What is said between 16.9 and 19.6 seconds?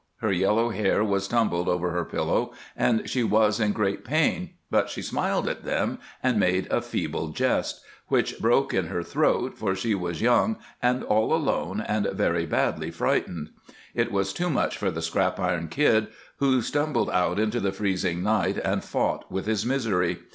out into the freezing night and fought with